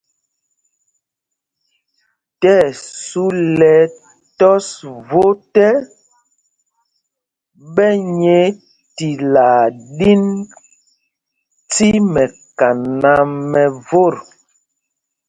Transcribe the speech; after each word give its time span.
Tí 2.39 2.51
ɛsu 2.67 3.23
lɛ 3.59 3.71
ɛtɔs 3.85 4.67
vot 5.09 5.53
ɛ, 5.69 5.69
ɓɛ 7.75 7.87
nyɛɛ 8.19 8.47
tilaa 8.95 9.65
ɗin 9.97 10.25
tí 11.71 11.87
mɛkaná 12.13 13.13
mɛ 13.51 13.63
vot. 13.87 14.17